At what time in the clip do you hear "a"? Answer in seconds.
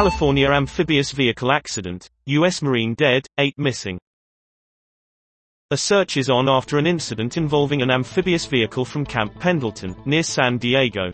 5.72-5.76